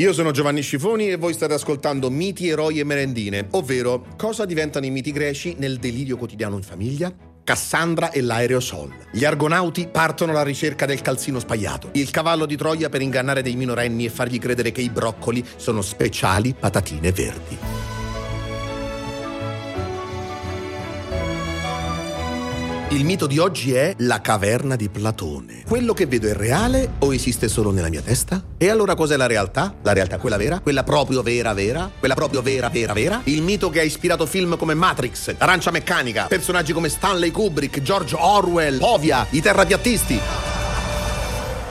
Io 0.00 0.14
sono 0.14 0.30
Giovanni 0.30 0.62
Scifoni 0.62 1.10
e 1.10 1.16
voi 1.16 1.34
state 1.34 1.52
ascoltando 1.52 2.08
Miti, 2.08 2.48
Eroi 2.48 2.78
e 2.78 2.84
Merendine, 2.84 3.48
ovvero 3.50 4.06
cosa 4.16 4.46
diventano 4.46 4.86
i 4.86 4.90
miti 4.90 5.12
greci 5.12 5.56
nel 5.58 5.76
delirio 5.76 6.16
quotidiano 6.16 6.56
in 6.56 6.62
famiglia? 6.62 7.12
Cassandra 7.44 8.10
e 8.10 8.22
l'aerosol. 8.22 8.94
Gli 9.12 9.26
argonauti 9.26 9.88
partono 9.92 10.30
alla 10.30 10.42
ricerca 10.42 10.86
del 10.86 11.02
calzino 11.02 11.38
spagliato. 11.38 11.90
Il 11.92 12.08
cavallo 12.08 12.46
di 12.46 12.56
Troia 12.56 12.88
per 12.88 13.02
ingannare 13.02 13.42
dei 13.42 13.56
minorenni 13.56 14.06
e 14.06 14.08
fargli 14.08 14.38
credere 14.38 14.72
che 14.72 14.80
i 14.80 14.88
broccoli 14.88 15.44
sono 15.56 15.82
speciali 15.82 16.54
patatine 16.58 17.12
verdi. 17.12 17.79
Il 22.92 23.04
mito 23.04 23.28
di 23.28 23.38
oggi 23.38 23.72
è 23.72 23.94
la 23.98 24.20
caverna 24.20 24.74
di 24.74 24.88
Platone. 24.88 25.62
Quello 25.64 25.94
che 25.94 26.06
vedo 26.06 26.26
è 26.26 26.32
reale 26.32 26.94
o 26.98 27.14
esiste 27.14 27.46
solo 27.46 27.70
nella 27.70 27.88
mia 27.88 28.00
testa? 28.00 28.42
E 28.58 28.68
allora 28.68 28.96
cos'è 28.96 29.16
la 29.16 29.28
realtà? 29.28 29.72
La 29.82 29.92
realtà 29.92 30.18
quella 30.18 30.36
vera? 30.36 30.58
Quella 30.58 30.82
proprio 30.82 31.22
vera 31.22 31.54
vera? 31.54 31.88
Quella 31.96 32.14
proprio 32.14 32.42
vera 32.42 32.68
vera 32.68 32.92
vera? 32.92 33.20
Il 33.24 33.42
mito 33.42 33.70
che 33.70 33.78
ha 33.78 33.84
ispirato 33.84 34.26
film 34.26 34.56
come 34.56 34.74
Matrix, 34.74 35.32
Arancia 35.38 35.70
Meccanica, 35.70 36.26
personaggi 36.26 36.72
come 36.72 36.88
Stanley 36.88 37.30
Kubrick, 37.30 37.80
George 37.80 38.16
Orwell, 38.18 38.78
Povia, 38.78 39.24
i 39.30 39.40
terrapiattisti. 39.40 40.59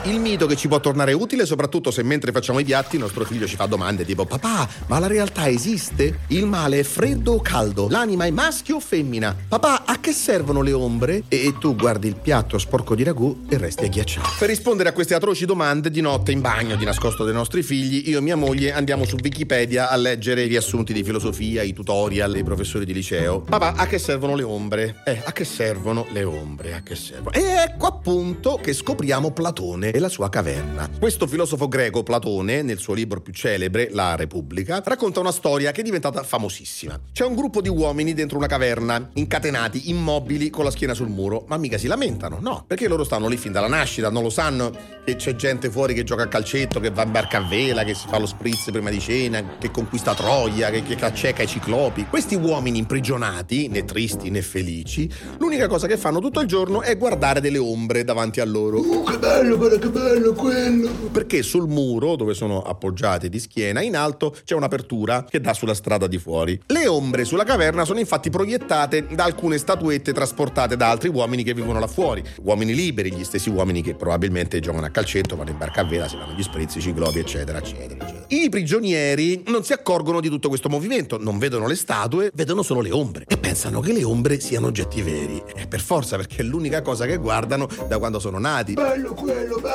Il 0.04 0.18
mito 0.18 0.46
che 0.46 0.56
ci 0.56 0.66
può 0.66 0.80
tornare 0.80 1.12
utile 1.12 1.44
soprattutto 1.44 1.90
se 1.90 2.02
mentre 2.02 2.32
facciamo 2.32 2.58
i 2.58 2.64
piatti 2.64 2.96
nostro 2.96 3.22
figlio 3.26 3.46
ci 3.46 3.56
fa 3.56 3.66
domande 3.66 4.06
tipo 4.06 4.24
papà, 4.24 4.66
ma 4.86 4.98
la 4.98 5.06
realtà 5.06 5.46
esiste? 5.46 6.20
Il 6.28 6.46
male 6.46 6.78
è 6.78 6.82
freddo 6.84 7.32
o 7.32 7.40
caldo? 7.42 7.86
L'anima 7.86 8.24
è 8.24 8.30
maschio 8.30 8.76
o 8.76 8.80
femmina? 8.80 9.36
Papà, 9.46 9.84
a 9.84 10.00
che 10.00 10.12
servono 10.12 10.62
le 10.62 10.72
ombre? 10.72 11.24
E, 11.28 11.54
tu 11.60 11.76
guardi 11.76 12.08
il 12.08 12.16
piatto 12.16 12.56
sporco 12.56 12.94
di 12.94 13.02
ragù 13.02 13.44
e 13.50 13.58
resti 13.58 13.84
agghiacciato. 13.84 14.30
Per 14.38 14.48
rispondere 14.48 14.88
a 14.88 14.92
queste 14.92 15.14
atroci 15.14 15.44
domande 15.44 15.90
di 15.90 16.00
notte 16.00 16.32
in 16.32 16.40
bagno 16.40 16.76
di 16.76 16.86
nascosto 16.86 17.24
dai 17.24 17.34
nostri 17.34 17.62
figli, 17.62 18.08
io 18.08 18.20
e 18.20 18.22
mia 18.22 18.36
moglie 18.36 18.72
andiamo 18.72 19.04
su 19.04 19.16
Wikipedia 19.22 19.90
a 19.90 19.96
leggere 19.96 20.44
i 20.44 20.48
riassunti 20.48 20.94
di 20.94 21.04
filosofia, 21.04 21.60
i 21.60 21.74
tutorial 21.74 22.32
dei 22.32 22.42
professori 22.42 22.86
di 22.86 22.94
liceo. 22.94 23.40
Papà, 23.40 23.74
a 23.74 23.86
che 23.86 23.98
servono 23.98 24.34
le 24.34 24.44
ombre? 24.44 25.02
Eh, 25.04 25.20
a 25.22 25.32
che 25.32 25.44
servono 25.44 26.06
le 26.10 26.24
ombre? 26.24 26.72
A 26.72 26.80
che 26.80 26.94
servono? 26.94 27.36
E 27.36 27.42
ecco 27.42 27.86
appunto 27.86 28.58
che 28.62 28.72
scopriamo 28.72 29.30
Platone 29.32 29.89
e 29.90 29.98
la 29.98 30.08
sua 30.08 30.28
caverna. 30.28 30.88
Questo 30.98 31.26
filosofo 31.26 31.68
greco, 31.68 32.02
Platone, 32.02 32.62
nel 32.62 32.78
suo 32.78 32.94
libro 32.94 33.20
più 33.20 33.32
celebre, 33.32 33.88
La 33.90 34.16
Repubblica, 34.16 34.82
racconta 34.84 35.20
una 35.20 35.32
storia 35.32 35.72
che 35.72 35.80
è 35.80 35.84
diventata 35.84 36.22
famosissima. 36.22 36.98
C'è 37.12 37.24
un 37.24 37.34
gruppo 37.34 37.60
di 37.60 37.68
uomini 37.68 38.14
dentro 38.14 38.38
una 38.38 38.46
caverna, 38.46 39.10
incatenati, 39.14 39.90
immobili, 39.90 40.50
con 40.50 40.64
la 40.64 40.70
schiena 40.70 40.94
sul 40.94 41.08
muro, 41.08 41.44
ma 41.48 41.56
mica 41.56 41.78
si 41.78 41.86
lamentano, 41.86 42.38
no, 42.40 42.64
perché 42.66 42.88
loro 42.88 43.04
stanno 43.04 43.28
lì 43.28 43.36
fin 43.36 43.52
dalla 43.52 43.68
nascita, 43.68 44.10
non 44.10 44.22
lo 44.22 44.30
sanno 44.30 44.72
che 45.04 45.16
c'è 45.16 45.34
gente 45.34 45.70
fuori 45.70 45.94
che 45.94 46.04
gioca 46.04 46.24
a 46.24 46.28
calcetto, 46.28 46.80
che 46.80 46.90
va 46.90 47.02
in 47.02 47.12
barca 47.12 47.38
a 47.38 47.48
vela, 47.48 47.84
che 47.84 47.94
si 47.94 48.06
fa 48.08 48.18
lo 48.18 48.26
spritz 48.26 48.70
prima 48.70 48.90
di 48.90 49.00
cena, 49.00 49.56
che 49.58 49.70
conquista 49.70 50.14
Troia, 50.14 50.70
che, 50.70 50.82
che 50.82 50.94
acceca 51.04 51.42
i 51.42 51.46
ciclopi. 51.46 52.06
Questi 52.08 52.34
uomini 52.34 52.78
imprigionati, 52.78 53.68
né 53.68 53.84
tristi 53.84 54.30
né 54.30 54.42
felici, 54.42 55.10
l'unica 55.38 55.66
cosa 55.66 55.86
che 55.86 55.96
fanno 55.96 56.20
tutto 56.20 56.40
il 56.40 56.46
giorno 56.46 56.82
è 56.82 56.96
guardare 56.96 57.40
delle 57.40 57.58
ombre 57.58 58.04
davanti 58.04 58.40
a 58.40 58.44
loro. 58.44 58.78
Uh, 58.80 59.04
che 59.04 59.18
bello, 59.18 59.56
guarda 59.56 59.78
che 59.80 59.88
bello 59.88 60.32
quello! 60.34 60.90
Perché 61.10 61.42
sul 61.42 61.66
muro, 61.66 62.14
dove 62.14 62.34
sono 62.34 62.62
appoggiati 62.62 63.28
di 63.28 63.40
schiena, 63.40 63.80
in 63.80 63.96
alto 63.96 64.36
c'è 64.44 64.54
un'apertura 64.54 65.24
che 65.28 65.40
dà 65.40 65.54
sulla 65.54 65.74
strada 65.74 66.06
di 66.06 66.18
fuori. 66.18 66.60
Le 66.66 66.86
ombre 66.86 67.24
sulla 67.24 67.44
caverna 67.44 67.84
sono 67.84 67.98
infatti 67.98 68.30
proiettate 68.30 69.06
da 69.06 69.24
alcune 69.24 69.58
statuette 69.58 70.12
trasportate 70.12 70.76
da 70.76 70.90
altri 70.90 71.08
uomini 71.08 71.42
che 71.42 71.54
vivono 71.54 71.80
là 71.80 71.86
fuori. 71.86 72.22
Uomini 72.42 72.74
liberi, 72.74 73.12
gli 73.12 73.24
stessi 73.24 73.48
uomini 73.48 73.82
che 73.82 73.94
probabilmente 73.94 74.60
giocano 74.60 74.86
a 74.86 74.90
calcetto, 74.90 75.34
vanno 75.34 75.50
in 75.50 75.58
barca 75.58 75.80
a 75.80 75.84
vela, 75.84 76.06
si 76.06 76.16
fanno 76.16 76.34
gli 76.34 76.42
sprizzi, 76.42 76.78
i 76.78 76.82
ciclopi, 76.82 77.18
eccetera, 77.18 77.58
eccetera, 77.58 78.04
eccetera. 78.04 78.24
I 78.28 78.48
prigionieri 78.50 79.44
non 79.46 79.64
si 79.64 79.72
accorgono 79.72 80.20
di 80.20 80.28
tutto 80.28 80.48
questo 80.48 80.68
movimento, 80.68 81.16
non 81.18 81.38
vedono 81.38 81.66
le 81.66 81.74
statue, 81.74 82.30
vedono 82.34 82.62
solo 82.62 82.82
le 82.82 82.92
ombre 82.92 83.24
e 83.26 83.38
pensano 83.38 83.80
che 83.80 83.92
le 83.92 84.04
ombre 84.04 84.40
siano 84.40 84.66
oggetti 84.66 85.00
veri. 85.00 85.42
E 85.54 85.66
per 85.66 85.80
forza, 85.80 86.16
perché 86.16 86.42
è 86.42 86.44
l'unica 86.44 86.82
cosa 86.82 87.06
che 87.06 87.16
guardano 87.16 87.66
da 87.88 87.98
quando 87.98 88.18
sono 88.18 88.38
nati. 88.38 88.74
Bello 88.74 89.14
quello, 89.14 89.56
bello! 89.56 89.69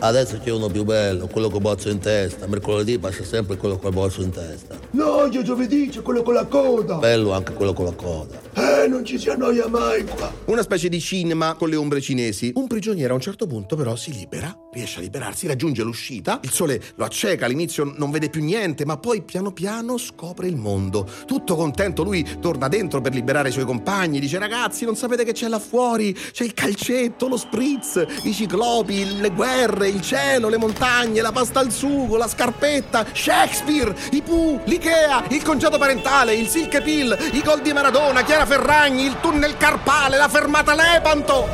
Adesso 0.00 0.38
c'è 0.42 0.50
uno 0.50 0.68
più 0.68 0.84
bello, 0.84 1.26
quello 1.26 1.50
con 1.50 1.62
bozzo 1.62 1.88
in 1.88 1.98
testa. 1.98 2.46
Mercoledì 2.46 2.98
passa 2.98 3.24
sempre 3.24 3.56
quello 3.56 3.78
con 3.78 3.92
bozzo 3.92 4.22
in 4.22 4.30
testa. 4.30 4.76
No, 4.92 5.26
io 5.30 5.42
giovedì 5.42 5.88
c'è 5.88 6.02
quello 6.02 6.22
con 6.22 6.34
la 6.34 6.46
coda! 6.46 6.96
Bello 6.96 7.32
anche 7.32 7.52
quello 7.52 7.72
con 7.72 7.84
la 7.86 7.92
coda. 7.92 8.47
Non 8.88 9.04
ci 9.04 9.18
si 9.18 9.28
annoia 9.28 9.68
mai 9.68 10.02
qua! 10.04 10.32
Una 10.46 10.62
specie 10.62 10.88
di 10.88 10.98
cinema 10.98 11.54
con 11.54 11.68
le 11.68 11.76
ombre 11.76 12.00
cinesi. 12.00 12.50
Un 12.54 12.66
prigioniero 12.66 13.12
a 13.12 13.16
un 13.16 13.20
certo 13.20 13.46
punto 13.46 13.76
però 13.76 13.94
si 13.96 14.12
libera, 14.12 14.52
riesce 14.72 14.98
a 14.98 15.02
liberarsi, 15.02 15.46
raggiunge 15.46 15.82
l'uscita, 15.82 16.40
il 16.42 16.50
sole 16.50 16.82
lo 16.96 17.04
acceca, 17.04 17.44
all'inizio 17.44 17.92
non 17.96 18.10
vede 18.10 18.30
più 18.30 18.42
niente, 18.42 18.86
ma 18.86 18.96
poi 18.96 19.22
piano 19.22 19.52
piano 19.52 19.98
scopre 19.98 20.48
il 20.48 20.56
mondo. 20.56 21.06
Tutto 21.26 21.54
contento 21.54 22.02
lui 22.02 22.26
torna 22.40 22.66
dentro 22.68 23.00
per 23.00 23.12
liberare 23.12 23.50
i 23.50 23.52
suoi 23.52 23.66
compagni, 23.66 24.20
dice 24.20 24.38
ragazzi 24.38 24.84
non 24.86 24.96
sapete 24.96 25.22
che 25.22 25.32
c'è 25.32 25.48
là 25.48 25.58
fuori? 25.58 26.12
C'è 26.32 26.44
il 26.44 26.54
calcetto, 26.54 27.28
lo 27.28 27.36
spritz, 27.36 28.04
i 28.22 28.32
ciclopi, 28.32 29.20
le 29.20 29.30
guerre, 29.30 29.88
il 29.88 30.00
cielo, 30.00 30.48
le 30.48 30.56
montagne, 30.56 31.20
la 31.20 31.32
pasta 31.32 31.60
al 31.60 31.70
sugo, 31.70 32.16
la 32.16 32.26
scarpetta, 32.26 33.06
Shakespeare, 33.12 33.94
i 34.12 34.22
Pooh, 34.22 34.60
l'Ikea, 34.64 35.26
il 35.28 35.42
congedo 35.42 35.78
parentale, 35.78 36.34
il 36.34 36.48
Silk 36.48 36.82
Pill, 36.82 37.16
i 37.32 37.42
gol 37.42 37.60
di 37.60 37.72
Maradona, 37.72 38.24
Chiara 38.24 38.46
Ferragni, 38.78 39.06
il 39.06 39.16
tunnel 39.20 39.56
carpale, 39.56 40.16
la 40.16 40.28
fermata 40.28 40.72
Lepanto. 40.72 41.48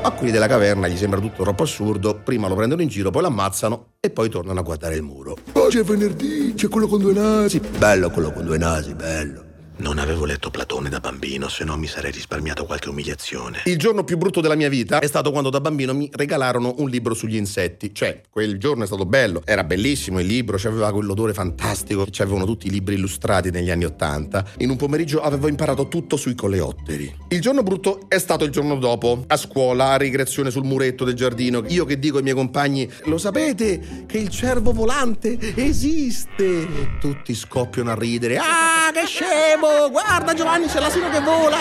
A 0.00 0.12
quelli 0.12 0.30
della 0.30 0.46
caverna 0.46 0.86
gli 0.86 0.96
sembra 0.96 1.18
tutto 1.18 1.42
troppo 1.42 1.64
assurdo, 1.64 2.20
prima 2.22 2.46
lo 2.46 2.54
prendono 2.54 2.82
in 2.82 2.88
giro, 2.88 3.10
poi 3.10 3.22
lo 3.22 3.26
ammazzano 3.26 3.94
e 3.98 4.10
poi 4.10 4.28
tornano 4.28 4.60
a 4.60 4.62
guardare 4.62 4.94
il 4.94 5.02
muro. 5.02 5.36
Oggi 5.54 5.78
è 5.78 5.82
venerdì, 5.82 6.54
c'è 6.54 6.68
quello 6.68 6.86
con 6.86 7.00
due 7.00 7.14
nasi! 7.14 7.58
Bello 7.58 8.10
quello 8.10 8.30
con 8.30 8.44
due 8.44 8.58
nasi, 8.58 8.94
bello. 8.94 9.47
Non 9.78 9.98
avevo 9.98 10.24
letto 10.24 10.50
Platone 10.50 10.88
da 10.88 10.98
bambino, 10.98 11.48
se 11.48 11.62
no 11.62 11.76
mi 11.76 11.86
sarei 11.86 12.10
risparmiato 12.10 12.66
qualche 12.66 12.88
umiliazione. 12.88 13.62
Il 13.66 13.78
giorno 13.78 14.02
più 14.02 14.16
brutto 14.16 14.40
della 14.40 14.56
mia 14.56 14.68
vita 14.68 14.98
è 14.98 15.06
stato 15.06 15.30
quando 15.30 15.50
da 15.50 15.60
bambino 15.60 15.94
mi 15.94 16.10
regalarono 16.12 16.74
un 16.78 16.88
libro 16.88 17.14
sugli 17.14 17.36
insetti. 17.36 17.94
Cioè, 17.94 18.22
quel 18.28 18.58
giorno 18.58 18.82
è 18.82 18.86
stato 18.88 19.06
bello, 19.06 19.40
era 19.44 19.62
bellissimo 19.62 20.18
il 20.18 20.26
libro, 20.26 20.58
aveva 20.64 20.90
quell'odore 20.90 21.32
fantastico 21.32 22.04
che 22.04 22.10
tutti 22.10 22.66
i 22.66 22.70
libri 22.70 22.96
illustrati 22.96 23.50
negli 23.50 23.70
anni 23.70 23.84
Ottanta. 23.84 24.44
In 24.58 24.70
un 24.70 24.76
pomeriggio 24.76 25.20
avevo 25.20 25.46
imparato 25.46 25.86
tutto 25.86 26.16
sui 26.16 26.34
coleotteri. 26.34 27.14
Il 27.28 27.40
giorno 27.40 27.62
brutto 27.62 28.08
è 28.08 28.18
stato 28.18 28.44
il 28.44 28.50
giorno 28.50 28.74
dopo, 28.78 29.22
a 29.28 29.36
scuola, 29.36 29.90
a 29.90 29.96
ricreazione 29.96 30.50
sul 30.50 30.64
muretto 30.64 31.04
del 31.04 31.14
giardino. 31.14 31.62
Io 31.68 31.84
che 31.84 32.00
dico 32.00 32.16
ai 32.16 32.24
miei 32.24 32.34
compagni, 32.34 32.90
lo 33.04 33.16
sapete 33.16 34.04
che 34.06 34.18
il 34.18 34.28
cervo 34.28 34.72
volante 34.72 35.38
esiste? 35.54 36.44
E 36.44 36.98
tutti 36.98 37.32
scoppiano 37.32 37.92
a 37.92 37.94
ridere. 37.94 38.38
Ah, 38.38 38.90
che 38.92 39.06
scemo! 39.06 39.67
Guarda 39.90 40.34
Giovanni 40.34 40.66
c'è 40.66 40.80
l'asino 40.80 41.08
che 41.10 41.20
vola. 41.20 41.56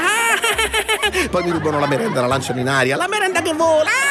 Poi 1.29 1.44
mi 1.44 1.51
rubano 1.51 1.79
la 1.79 1.88
merenda 1.88 2.22
la 2.22 2.28
lanciano 2.28 2.59
in 2.59 2.68
aria. 2.68 2.95
La 2.95 3.07
merenda 3.07 3.41
che 3.41 3.53
vola 3.53 4.06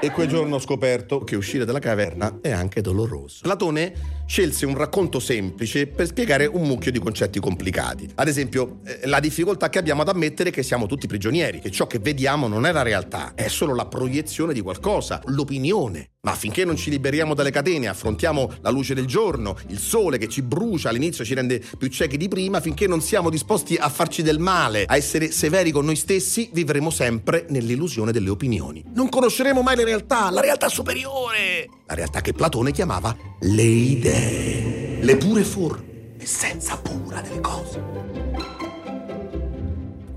e 0.00 0.10
quel 0.10 0.28
giorno 0.28 0.56
ho 0.56 0.60
scoperto 0.60 1.24
che 1.24 1.36
uscire 1.36 1.64
dalla 1.64 1.78
caverna 1.78 2.38
è 2.40 2.50
anche 2.50 2.80
doloroso. 2.80 3.40
Platone 3.42 4.14
scelse 4.26 4.66
un 4.66 4.76
racconto 4.76 5.20
semplice 5.20 5.86
per 5.86 6.06
spiegare 6.06 6.46
un 6.46 6.62
mucchio 6.62 6.90
di 6.90 6.98
concetti 6.98 7.38
complicati. 7.38 8.08
Ad 8.16 8.28
esempio 8.28 8.80
eh, 8.84 9.06
la 9.06 9.20
difficoltà 9.20 9.68
che 9.68 9.78
abbiamo 9.78 10.02
ad 10.02 10.08
ammettere 10.08 10.50
che 10.50 10.62
siamo 10.62 10.86
tutti 10.86 11.06
prigionieri 11.06 11.60
che 11.60 11.70
ciò 11.70 11.86
che 11.86 11.98
vediamo 11.98 12.48
non 12.48 12.66
è 12.66 12.72
la 12.72 12.82
realtà 12.82 13.34
è 13.34 13.48
solo 13.48 13.74
la 13.74 13.86
proiezione 13.86 14.52
di 14.52 14.60
qualcosa 14.60 15.20
l'opinione. 15.26 16.10
Ma 16.26 16.34
finché 16.34 16.64
non 16.64 16.76
ci 16.76 16.90
liberiamo 16.90 17.34
dalle 17.34 17.52
catene, 17.52 17.86
affrontiamo 17.86 18.54
la 18.60 18.70
luce 18.70 18.94
del 18.94 19.06
giorno, 19.06 19.56
il 19.68 19.78
sole 19.78 20.18
che 20.18 20.28
ci 20.28 20.42
brucia, 20.42 20.88
all'inizio 20.88 21.24
ci 21.24 21.34
rende 21.34 21.62
più 21.78 21.86
ciechi 21.86 22.16
di 22.16 22.26
prima, 22.26 22.60
finché 22.60 22.88
non 22.88 23.00
siamo 23.00 23.30
disposti 23.30 23.76
a 23.76 23.88
farci 23.88 24.22
del 24.22 24.40
male, 24.40 24.86
a 24.86 24.96
essere 24.96 25.30
severi 25.30 25.70
con 25.70 25.84
noi 25.84 25.94
stessi, 25.94 26.50
vivremo 26.52 26.90
sempre 26.90 27.46
nell'illusione 27.50 28.10
delle 28.10 28.30
opinioni. 28.30 28.45
Non 28.94 29.08
conosceremo 29.08 29.62
mai 29.62 29.76
la 29.76 29.84
realtà, 29.84 30.30
la 30.30 30.40
realtà 30.40 30.68
superiore, 30.68 31.68
la 31.86 31.94
realtà 31.94 32.20
che 32.20 32.32
Platone 32.32 32.72
chiamava 32.72 33.16
le 33.40 33.62
idee, 33.62 34.98
le 35.02 35.16
pure 35.16 35.42
forme, 35.42 36.14
l'essenza 36.16 36.76
pura 36.78 37.20
delle 37.20 37.40
cose. 37.40 38.15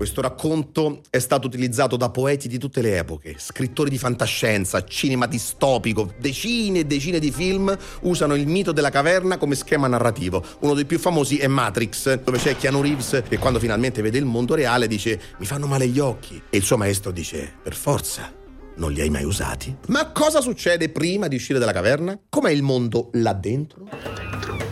Questo 0.00 0.22
racconto 0.22 1.02
è 1.10 1.18
stato 1.18 1.46
utilizzato 1.46 1.98
da 1.98 2.08
poeti 2.08 2.48
di 2.48 2.56
tutte 2.56 2.80
le 2.80 2.96
epoche, 2.96 3.34
scrittori 3.36 3.90
di 3.90 3.98
fantascienza, 3.98 4.82
cinema 4.82 5.26
distopico, 5.26 6.14
decine 6.18 6.78
e 6.78 6.84
decine 6.86 7.18
di 7.18 7.30
film 7.30 7.76
usano 8.00 8.34
il 8.34 8.46
mito 8.46 8.72
della 8.72 8.88
caverna 8.88 9.36
come 9.36 9.54
schema 9.54 9.88
narrativo. 9.88 10.42
Uno 10.60 10.72
dei 10.72 10.86
più 10.86 10.98
famosi 10.98 11.36
è 11.36 11.48
Matrix, 11.48 12.18
dove 12.22 12.38
c'è 12.38 12.56
Keanu 12.56 12.80
Reeves 12.80 13.24
che 13.28 13.36
quando 13.36 13.58
finalmente 13.58 14.00
vede 14.00 14.16
il 14.16 14.24
mondo 14.24 14.54
reale 14.54 14.86
dice 14.86 15.20
mi 15.36 15.44
fanno 15.44 15.66
male 15.66 15.86
gli 15.86 15.98
occhi 15.98 16.42
e 16.48 16.56
il 16.56 16.62
suo 16.62 16.78
maestro 16.78 17.10
dice 17.10 17.52
per 17.62 17.74
forza. 17.74 18.32
Non 18.76 18.92
li 18.92 19.02
hai 19.02 19.10
mai 19.10 19.24
usati? 19.24 19.76
Ma 19.88 20.12
cosa 20.12 20.40
succede 20.40 20.88
prima 20.88 21.28
di 21.28 21.36
uscire 21.36 21.58
dalla 21.58 21.72
caverna? 21.72 22.18
Com'è 22.26 22.50
il 22.50 22.62
mondo 22.62 23.10
là 23.12 23.34
dentro? 23.34 24.69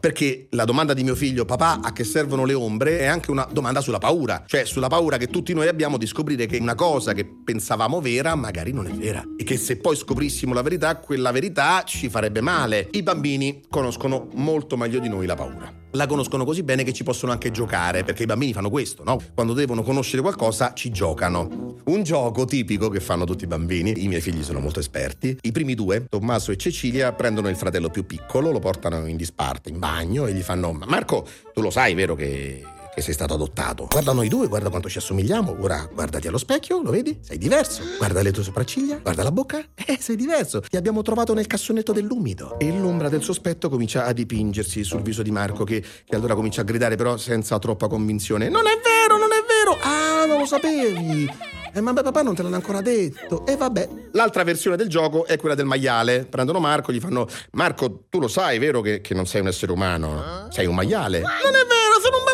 Perché 0.00 0.46
la 0.50 0.64
domanda 0.64 0.94
di 0.94 1.02
mio 1.02 1.14
figlio, 1.14 1.44
papà, 1.44 1.80
a 1.82 1.92
che 1.92 2.04
servono 2.04 2.44
le 2.44 2.54
ombre, 2.54 3.00
è 3.00 3.06
anche 3.06 3.30
una 3.30 3.46
domanda 3.50 3.80
sulla 3.80 3.98
paura. 3.98 4.44
Cioè, 4.46 4.64
sulla 4.64 4.88
paura 4.88 5.18
che 5.18 5.28
tutti 5.28 5.52
noi 5.52 5.68
abbiamo 5.68 5.98
di 5.98 6.06
scoprire 6.06 6.46
che 6.46 6.56
una 6.56 6.74
cosa 6.74 7.12
che 7.12 7.26
pensavamo 7.44 8.00
vera 8.00 8.34
magari 8.34 8.72
non 8.72 8.86
è 8.86 8.92
vera. 8.92 9.22
E 9.36 9.44
che 9.44 9.58
se 9.58 9.76
poi 9.76 9.96
scoprissimo 9.96 10.54
la 10.54 10.62
verità, 10.62 10.96
quella 10.96 11.30
verità 11.32 11.82
ci 11.84 12.08
farebbe 12.08 12.40
male. 12.40 12.88
I 12.92 13.02
bambini 13.02 13.62
conoscono 13.68 14.28
molto 14.34 14.76
meglio 14.76 15.00
di 15.00 15.08
noi 15.08 15.26
la 15.26 15.34
paura 15.34 15.79
la 15.92 16.06
conoscono 16.06 16.44
così 16.44 16.62
bene 16.62 16.84
che 16.84 16.92
ci 16.92 17.02
possono 17.02 17.32
anche 17.32 17.50
giocare, 17.50 18.04
perché 18.04 18.24
i 18.24 18.26
bambini 18.26 18.52
fanno 18.52 18.70
questo, 18.70 19.02
no? 19.04 19.20
Quando 19.34 19.52
devono 19.52 19.82
conoscere 19.82 20.22
qualcosa 20.22 20.72
ci 20.74 20.90
giocano. 20.90 21.78
Un 21.84 22.02
gioco 22.02 22.44
tipico 22.44 22.88
che 22.88 23.00
fanno 23.00 23.24
tutti 23.24 23.44
i 23.44 23.46
bambini, 23.46 24.04
i 24.04 24.08
miei 24.08 24.20
figli 24.20 24.42
sono 24.42 24.60
molto 24.60 24.80
esperti. 24.80 25.38
I 25.42 25.52
primi 25.52 25.74
due, 25.74 26.06
Tommaso 26.08 26.52
e 26.52 26.56
Cecilia, 26.56 27.12
prendono 27.12 27.48
il 27.48 27.56
fratello 27.56 27.88
più 27.88 28.06
piccolo, 28.06 28.50
lo 28.50 28.58
portano 28.58 29.06
in 29.06 29.16
disparte, 29.16 29.70
in 29.70 29.78
bagno 29.78 30.26
e 30.26 30.32
gli 30.32 30.42
fanno 30.42 30.72
Marco, 30.72 31.26
tu 31.52 31.60
lo 31.60 31.70
sai, 31.70 31.94
vero 31.94 32.14
che 32.14 32.62
che 32.94 33.02
sei 33.02 33.14
stato 33.14 33.34
adottato. 33.34 33.86
Guarda 33.90 34.12
noi 34.12 34.28
due, 34.28 34.48
guarda 34.48 34.68
quanto 34.68 34.88
ci 34.88 34.98
assomigliamo. 34.98 35.56
Ora 35.60 35.88
guardati 35.92 36.28
allo 36.28 36.38
specchio, 36.38 36.82
lo 36.82 36.90
vedi? 36.90 37.18
Sei 37.22 37.38
diverso. 37.38 37.82
Guarda 37.98 38.22
le 38.22 38.32
tue 38.32 38.42
sopracciglia, 38.42 38.96
guarda 38.96 39.22
la 39.22 39.32
bocca. 39.32 39.64
Eh, 39.90 39.98
sei 39.98 40.14
diverso. 40.14 40.60
Ti 40.60 40.76
abbiamo 40.76 41.02
trovato 41.02 41.34
nel 41.34 41.48
cassonetto 41.48 41.92
dell'umido. 41.92 42.58
E 42.60 42.70
l'ombra 42.70 43.08
del 43.08 43.22
sospetto 43.24 43.68
comincia 43.68 44.04
a 44.04 44.12
dipingersi 44.12 44.84
sul 44.84 45.02
viso 45.02 45.22
di 45.22 45.32
Marco, 45.32 45.64
che, 45.64 45.82
che 46.04 46.14
allora 46.14 46.34
comincia 46.34 46.60
a 46.60 46.64
gridare, 46.64 46.94
però 46.94 47.16
senza 47.16 47.58
troppa 47.58 47.88
convinzione. 47.88 48.48
Non 48.48 48.66
è 48.66 48.78
vero, 48.80 49.18
non 49.18 49.30
è 49.32 49.42
vero! 49.44 49.76
Ah, 49.82 50.26
non 50.26 50.38
lo 50.38 50.46
sapevi! 50.46 51.28
Eh, 51.72 51.80
ma 51.80 51.92
papà 51.92 52.22
non 52.22 52.34
te 52.34 52.42
l'hanno 52.42 52.56
ancora 52.56 52.80
detto. 52.80 53.46
E 53.46 53.56
vabbè. 53.56 53.88
L'altra 54.12 54.42
versione 54.42 54.76
del 54.76 54.88
gioco 54.88 55.24
è 55.24 55.36
quella 55.36 55.54
del 55.54 55.66
maiale. 55.66 56.24
Prendono 56.24 56.58
Marco, 56.58 56.92
gli 56.92 56.98
fanno: 56.98 57.28
Marco, 57.52 58.06
tu 58.08 58.18
lo 58.18 58.28
sai, 58.28 58.58
vero 58.58 58.80
che, 58.80 59.00
che 59.00 59.14
non 59.14 59.26
sei 59.26 59.40
un 59.40 59.48
essere 59.48 59.70
umano? 59.72 60.48
Sei 60.50 60.66
un 60.66 60.74
maiale. 60.74 61.20
Non 61.20 61.30
è 61.30 61.66
vero, 61.66 62.00
sono 62.02 62.18
un 62.18 62.24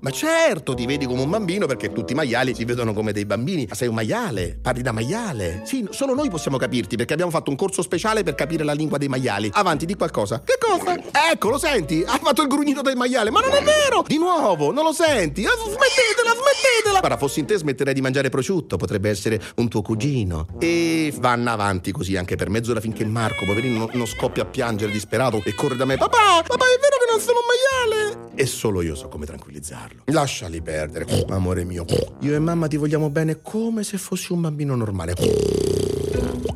Ma 0.00 0.10
certo, 0.10 0.74
ti 0.74 0.86
vedi 0.86 1.06
come 1.06 1.22
un 1.22 1.30
bambino 1.30 1.66
perché 1.66 1.92
tutti 1.92 2.12
i 2.12 2.14
maiali 2.16 2.54
si 2.54 2.64
vedono 2.64 2.92
come 2.92 3.12
dei 3.12 3.24
bambini. 3.24 3.66
Ma 3.68 3.74
sei 3.74 3.88
un 3.88 3.94
maiale, 3.94 4.58
parli 4.60 4.82
da 4.82 4.92
maiale. 4.92 5.62
Sì, 5.64 5.86
solo 5.90 6.14
noi 6.14 6.30
possiamo 6.30 6.56
capirti 6.56 6.96
perché 6.96 7.12
abbiamo 7.12 7.30
fatto 7.30 7.50
un 7.50 7.56
corso 7.56 7.82
speciale 7.82 8.22
per 8.22 8.34
capire 8.34 8.64
la 8.64 8.72
lingua 8.72 8.98
dei 8.98 9.08
maiali. 9.08 9.50
Avanti, 9.52 9.86
di 9.86 9.94
qualcosa. 9.94 10.42
Che 10.44 10.58
cosa? 10.58 10.96
Ecco, 11.30 11.50
lo 11.50 11.58
senti? 11.58 12.04
Ha 12.06 12.18
fatto 12.22 12.42
il 12.42 12.48
grugnito 12.48 12.82
del 12.82 12.96
maiale. 12.96 13.30
Ma 13.30 13.40
non 13.40 13.52
è 13.52 13.62
vero! 13.62 14.04
Di 14.06 14.18
nuovo, 14.18 14.72
non 14.72 14.84
lo 14.84 14.92
senti? 14.92 15.44
Ah, 15.44 15.50
smettetela, 15.50 16.32
smettetela! 16.32 16.98
Guarda, 17.00 17.16
fossi 17.16 17.40
in 17.40 17.46
te 17.46 17.56
smetterei 17.56 17.94
di 17.94 18.00
mangiare 18.00 18.28
prosciutto. 18.28 18.76
Potrebbe 18.76 19.08
essere 19.10 19.40
un 19.56 19.68
tuo 19.68 19.82
cugino. 19.82 20.46
E 20.58 21.12
vanno 21.18 21.50
avanti 21.50 21.92
così 21.92 22.16
anche 22.16 22.36
per 22.36 22.48
mezz'ora 22.50 22.80
finché 22.80 23.04
Marco, 23.04 23.44
poverino, 23.44 23.88
non 23.92 24.06
scoppia 24.06 24.42
a 24.42 24.46
piangere 24.46 24.92
disperato 24.92 25.40
e 25.44 25.54
corre 25.54 25.76
da 25.76 25.84
me. 25.84 25.96
Papà, 25.96 26.42
papà, 26.46 26.64
è 26.64 26.78
vero 26.78 26.96
che 26.98 27.10
non 27.10 27.20
sono 27.20 27.38
un 27.38 27.44
maiale? 27.46 28.32
E 28.34 28.46
solo 28.46 28.82
io 28.82 28.94
so 28.94 29.08
come 29.08 29.26
tranquillizzarlo. 29.68 30.02
Lasciali 30.06 30.62
perdere, 30.62 31.06
amore 31.28 31.64
mio. 31.64 31.84
Io 32.20 32.34
e 32.34 32.38
mamma 32.38 32.66
ti 32.66 32.76
vogliamo 32.76 33.10
bene 33.10 33.40
come 33.42 33.82
se 33.82 33.98
fossi 33.98 34.32
un 34.32 34.40
bambino 34.40 34.74
normale. 34.74 35.14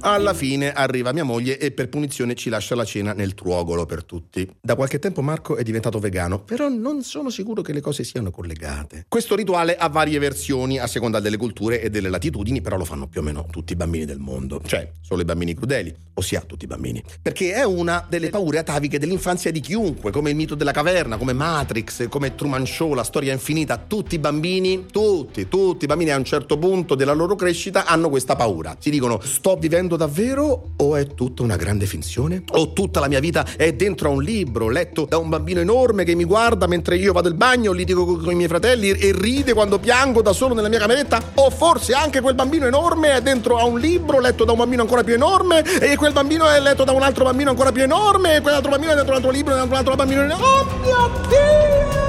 Alla 0.04 0.34
fine 0.34 0.72
arriva 0.72 1.12
mia 1.12 1.22
moglie 1.22 1.58
e 1.58 1.70
per 1.70 1.88
punizione 1.88 2.34
ci 2.34 2.50
lascia 2.50 2.74
la 2.74 2.84
cena 2.84 3.12
nel 3.12 3.34
truogolo 3.34 3.86
per 3.86 4.02
tutti. 4.02 4.50
Da 4.60 4.74
qualche 4.74 4.98
tempo 4.98 5.22
Marco 5.22 5.54
è 5.54 5.62
diventato 5.62 6.00
vegano, 6.00 6.42
però 6.42 6.68
non 6.68 7.04
sono 7.04 7.30
sicuro 7.30 7.62
che 7.62 7.72
le 7.72 7.80
cose 7.80 8.02
siano 8.02 8.32
collegate. 8.32 9.04
Questo 9.06 9.36
rituale 9.36 9.76
ha 9.76 9.88
varie 9.88 10.18
versioni 10.18 10.80
a 10.80 10.88
seconda 10.88 11.20
delle 11.20 11.36
culture 11.36 11.80
e 11.80 11.88
delle 11.88 12.08
latitudini, 12.08 12.60
però 12.60 12.76
lo 12.76 12.84
fanno 12.84 13.06
più 13.06 13.20
o 13.20 13.22
meno 13.22 13.46
tutti 13.48 13.74
i 13.74 13.76
bambini 13.76 14.04
del 14.04 14.18
mondo, 14.18 14.60
cioè 14.66 14.90
solo 15.00 15.22
i 15.22 15.24
bambini 15.24 15.54
crudeli, 15.54 15.94
ossia 16.14 16.40
tutti 16.40 16.64
i 16.64 16.68
bambini. 16.68 17.00
Perché 17.22 17.52
è 17.52 17.62
una 17.62 18.04
delle 18.08 18.28
paure 18.30 18.58
ataviche 18.58 18.98
dell'infanzia 18.98 19.52
di 19.52 19.60
chiunque, 19.60 20.10
come 20.10 20.30
il 20.30 20.36
mito 20.36 20.56
della 20.56 20.72
caverna, 20.72 21.16
come 21.16 21.32
Matrix, 21.32 22.08
come 22.08 22.34
Truman 22.34 22.66
Show, 22.66 22.94
la 22.94 23.04
storia 23.04 23.32
infinita. 23.32 23.76
Tutti 23.78 24.16
i 24.16 24.18
bambini, 24.18 24.86
tutti, 24.90 25.46
tutti 25.46 25.84
i 25.84 25.86
bambini 25.86 26.10
a 26.10 26.16
un 26.16 26.24
certo 26.24 26.58
punto 26.58 26.96
della 26.96 27.12
loro 27.12 27.36
crescita 27.36 27.86
hanno 27.86 28.08
questa 28.08 28.34
paura. 28.34 28.76
Si 28.80 28.90
dicono 28.90 29.20
sto 29.22 29.54
vivendo 29.54 29.90
davvero 29.96 30.70
o 30.76 30.96
è 30.96 31.06
tutta 31.14 31.42
una 31.42 31.56
grande 31.56 31.86
finzione? 31.86 32.44
O 32.52 32.72
tutta 32.72 33.00
la 33.00 33.08
mia 33.08 33.20
vita 33.20 33.46
è 33.56 33.72
dentro 33.72 34.08
a 34.08 34.12
un 34.12 34.22
libro 34.22 34.68
letto 34.68 35.06
da 35.08 35.18
un 35.18 35.28
bambino 35.28 35.60
enorme 35.60 36.04
che 36.04 36.14
mi 36.14 36.24
guarda 36.24 36.66
mentre 36.66 36.96
io 36.96 37.12
vado 37.12 37.28
al 37.28 37.34
bagno, 37.34 37.72
litigo 37.72 38.04
con, 38.04 38.30
i 38.30 38.34
miei 38.34 38.48
fratelli 38.48 38.90
e 38.90 39.12
ride 39.12 39.52
quando 39.52 39.78
piango 39.78 40.22
da 40.22 40.32
solo 40.32 40.54
nella 40.54 40.68
mia 40.68 40.78
cameretta? 40.78 41.20
O 41.34 41.50
forse 41.50 41.92
anche 41.92 42.20
quel 42.20 42.34
bambino 42.34 42.66
enorme 42.66 43.14
è 43.14 43.22
dentro 43.22 43.58
a 43.58 43.64
un 43.64 43.78
libro 43.78 44.20
letto 44.20 44.44
da 44.44 44.52
un 44.52 44.58
bambino 44.58 44.82
ancora 44.82 45.02
più 45.04 45.14
enorme 45.14 45.62
e 45.80 45.96
quel 45.96 46.12
bambino 46.12 46.48
è 46.48 46.60
letto 46.60 46.84
da 46.84 46.92
un 46.92 47.02
altro 47.02 47.24
bambino 47.24 47.50
ancora 47.50 47.72
più 47.72 47.82
enorme 47.82 48.36
e 48.36 48.40
quell'altro 48.40 48.70
bambino 48.70 48.92
è 48.92 48.94
dentro 48.94 49.12
un 49.12 49.18
altro 49.18 49.30
libro 49.30 49.56
e 49.56 49.60
un 49.60 49.72
altro 49.72 49.94
bambino 49.94 50.22
enorme? 50.22 50.44
Oh 50.44 50.64
mio 50.82 51.10
Dio! 51.28 52.00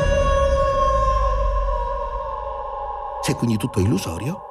Se 3.21 3.35
quindi 3.35 3.55
tutto 3.55 3.79
è 3.79 3.81
illusorio, 3.83 4.41